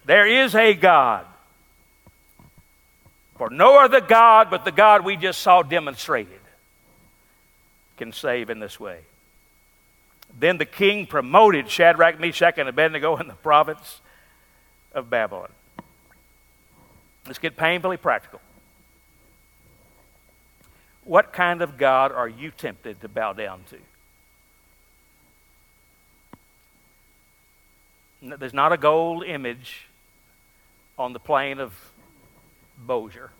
[0.05, 1.25] There is a God.
[3.37, 6.39] For no other God but the God we just saw demonstrated
[7.97, 8.99] can save in this way.
[10.37, 14.01] Then the king promoted Shadrach, Meshach, and Abednego in the province
[14.93, 15.49] of Babylon.
[17.25, 18.41] Let's get painfully practical.
[21.03, 23.77] What kind of God are you tempted to bow down to?
[28.21, 29.87] There's not a gold image
[30.97, 31.73] on the plain of
[32.77, 33.31] Bossier.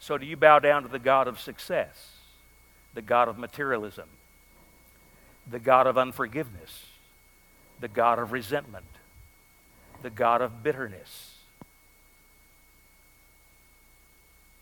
[0.00, 2.16] So, do you bow down to the God of success,
[2.92, 4.08] the God of materialism,
[5.48, 6.86] the God of unforgiveness,
[7.78, 8.84] the God of resentment,
[10.02, 11.36] the God of bitterness,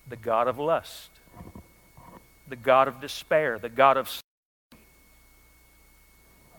[0.07, 1.09] the God of lust,
[2.47, 4.11] the God of despair, the God of.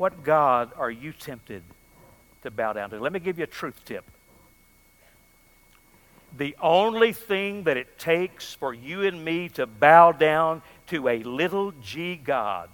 [0.01, 1.61] What God are you tempted
[2.41, 2.99] to bow down to?
[2.99, 4.03] Let me give you a truth tip
[6.37, 11.21] the only thing that it takes for you and me to bow down to a
[11.23, 12.69] little g God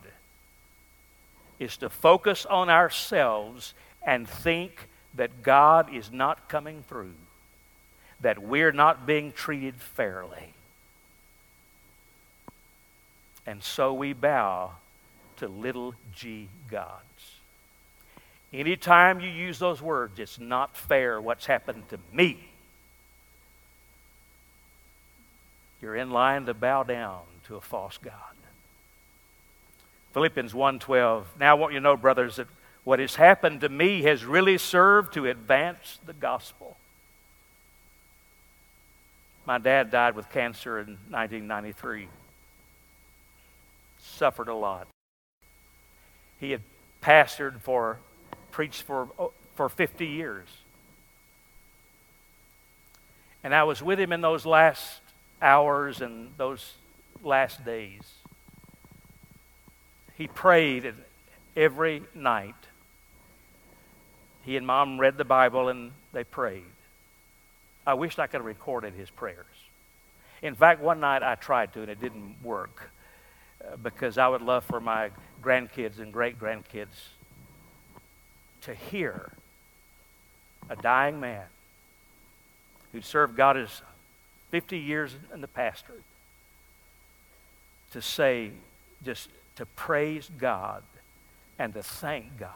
[1.59, 3.73] is to focus on ourselves
[4.05, 7.15] and think that God is not coming through,
[8.21, 10.53] that we're not being treated fairly.
[13.47, 14.73] And so we bow
[15.37, 17.06] to little g gods.
[18.53, 22.49] Anytime you use those words, it's not fair what's happened to me.
[25.81, 28.13] You're in line to bow down to a false God.
[30.13, 31.25] Philippians 1:12.
[31.39, 32.47] Now I want you to know, brothers, that
[32.83, 36.77] what has happened to me has really served to advance the gospel.
[39.45, 42.09] My dad died with cancer in 1993.
[43.99, 44.87] Suffered a lot.
[46.39, 46.61] He had
[47.01, 47.99] pastored for,
[48.57, 49.07] preached for,
[49.53, 50.47] for 50 years.
[53.43, 54.99] And I was with him in those last
[55.39, 56.73] hours and those
[57.23, 58.01] last days.
[60.17, 60.91] He prayed
[61.55, 62.55] every night.
[64.41, 66.63] He and mom read the Bible and they prayed.
[67.85, 69.45] I wished I could have recorded his prayers.
[70.41, 72.89] In fact, one night I tried to and it didn't work
[73.63, 75.11] uh, because I would love for my
[75.43, 77.09] grandkids and great grandkids
[78.67, 79.31] to hear
[80.69, 81.45] a dying man
[82.91, 83.81] who served God as
[84.51, 86.03] 50 years in the pastorate
[87.93, 88.51] to say,
[89.05, 90.83] just to praise God
[91.57, 92.51] and to thank God.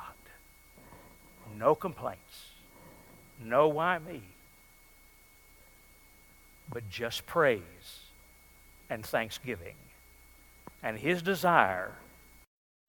[1.58, 2.50] No complaints.
[3.42, 4.22] No why me.
[6.74, 7.62] But just praise
[8.90, 9.76] and thanksgiving.
[10.84, 11.94] And his desire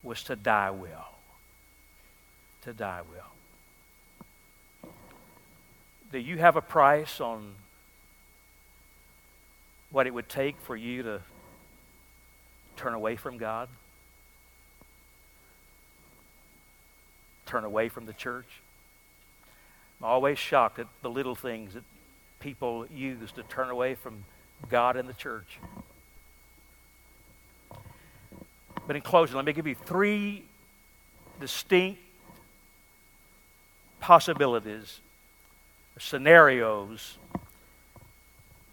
[0.02, 1.11] was to die well.
[2.62, 4.92] To die well.
[6.12, 7.54] Do you have a price on
[9.90, 11.20] what it would take for you to
[12.76, 13.68] turn away from God?
[17.46, 18.46] Turn away from the church?
[20.00, 21.84] I'm always shocked at the little things that
[22.38, 24.24] people use to turn away from
[24.68, 25.58] God and the church.
[28.86, 30.44] But in closing, let me give you three
[31.40, 32.00] distinct
[34.02, 35.00] possibilities,
[35.98, 37.16] scenarios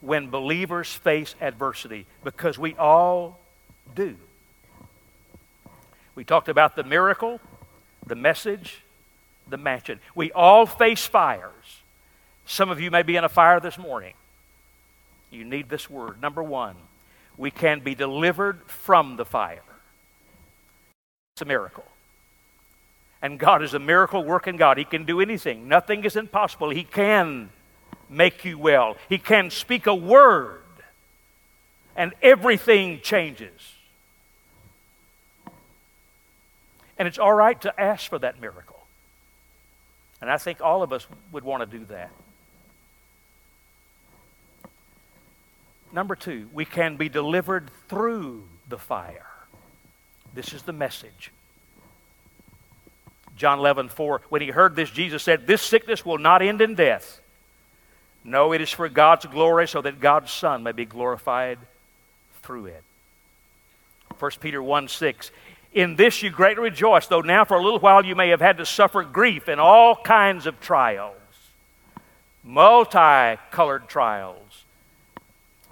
[0.02, 3.40] when believers face adversity because we all
[3.96, 4.18] do.
[6.16, 7.40] We talked about the miracle,
[8.08, 8.82] the message,
[9.48, 10.00] the mansion.
[10.16, 11.54] We all face fires.
[12.46, 14.14] Some of you may be in a fire this morning.
[15.30, 16.20] You need this word.
[16.22, 16.76] Number one,
[17.38, 19.62] we can be delivered from the fire.
[21.36, 21.86] It's a miracle.
[23.22, 24.78] And God is a miracle working God.
[24.78, 26.70] He can do anything, nothing is impossible.
[26.70, 27.49] He can
[28.09, 28.97] make you well.
[29.07, 30.63] He can speak a word
[31.95, 33.51] and everything changes.
[36.97, 38.80] And it's all right to ask for that miracle.
[40.22, 42.11] And I think all of us would want to do that.
[45.91, 49.26] Number two, we can be delivered through the fire.
[50.34, 51.32] This is the message.
[53.40, 56.76] John 11, 4, when he heard this, Jesus said, This sickness will not end in
[56.76, 57.22] death.
[58.26, 61.58] No, it is for God's glory, so that God's Son may be glorified
[62.44, 62.84] through it.
[64.20, 65.32] 1 Peter 1 6.
[65.72, 68.58] In this you greatly rejoice, though now for a little while you may have had
[68.58, 71.16] to suffer grief in all kinds of trials,
[72.44, 74.66] multicolored trials.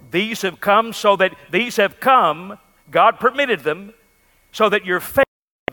[0.10, 2.60] These have come so that these have come,
[2.90, 3.94] God permitted them,
[4.54, 5.27] so that your faith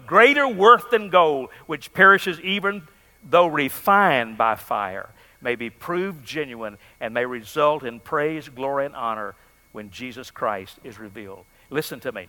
[0.06, 2.82] greater worth than gold, which perishes even
[3.28, 5.08] though refined by fire,
[5.40, 9.34] may be proved genuine and may result in praise, glory, and honor
[9.72, 11.44] when Jesus Christ is revealed.
[11.70, 12.28] Listen to me.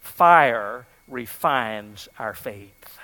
[0.00, 2.98] Fire refines our faith.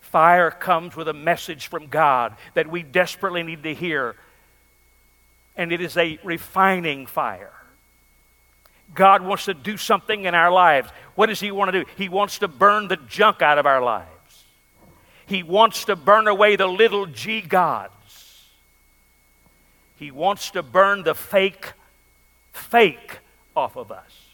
[0.00, 4.14] Fire comes with a message from God that we desperately need to hear,
[5.56, 7.52] and it is a refining fire.
[8.94, 10.90] God wants to do something in our lives.
[11.14, 11.90] What does He want to do?
[11.96, 14.10] He wants to burn the junk out of our lives.
[15.26, 17.92] He wants to burn away the little g gods.
[19.96, 21.72] He wants to burn the fake,
[22.52, 23.18] fake
[23.56, 24.26] off of us.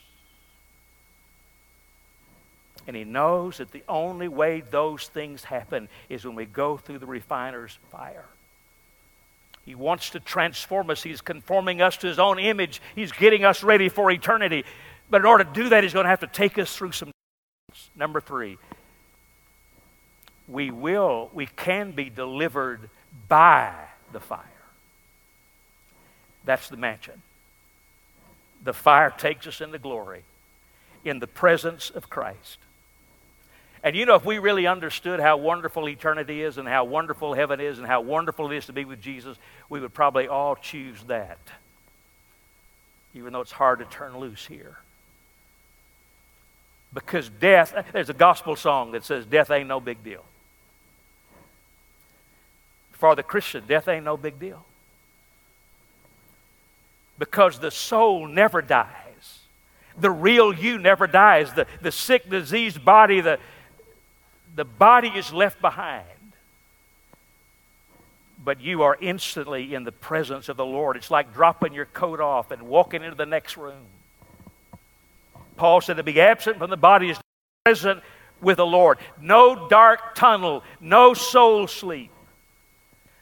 [2.86, 6.98] And he knows that the only way those things happen is when we go through
[6.98, 8.26] the refiner's fire.
[9.64, 11.02] He wants to transform us.
[11.02, 12.80] He's conforming us to his own image.
[12.94, 14.64] He's getting us ready for eternity.
[15.08, 17.12] But in order to do that, he's going to have to take us through some.
[17.68, 17.90] things.
[17.94, 18.58] Number three,
[20.48, 22.90] we will, we can be delivered
[23.28, 23.72] by
[24.12, 24.40] the fire.
[26.44, 27.22] That's the mansion.
[28.64, 30.24] The fire takes us into glory
[31.04, 32.58] in the presence of Christ.
[33.84, 37.60] And you know, if we really understood how wonderful eternity is and how wonderful heaven
[37.60, 39.36] is and how wonderful it is to be with Jesus,
[39.68, 41.38] we would probably all choose that.
[43.14, 44.78] Even though it's hard to turn loose here.
[46.94, 50.24] Because death, there's a gospel song that says, Death ain't no big deal.
[52.92, 54.64] For the Christian, death ain't no big deal.
[57.18, 59.40] Because the soul never dies.
[59.98, 61.52] The real you never dies.
[61.52, 63.38] The, the sick, diseased body, the,
[64.54, 66.06] the body is left behind.
[68.44, 70.96] But you are instantly in the presence of the Lord.
[70.96, 73.86] It's like dropping your coat off and walking into the next room.
[75.56, 77.20] Paul said to be absent from the body is
[77.64, 78.02] present
[78.40, 78.98] with the Lord.
[79.20, 82.10] No dark tunnel, no soul sleep.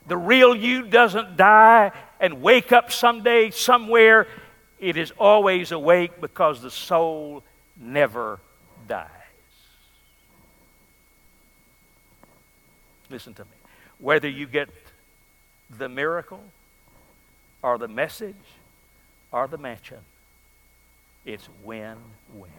[0.07, 4.27] The real you doesn't die and wake up someday somewhere.
[4.79, 7.45] It is always awake because the soul
[7.77, 8.41] never
[8.89, 9.20] dies.
[13.11, 13.51] Listen to me.
[13.99, 14.71] Whether you get
[15.77, 16.43] the miracle
[17.63, 18.35] or the message
[19.33, 19.99] or the mansion,
[21.27, 21.97] it's win
[22.33, 22.51] win.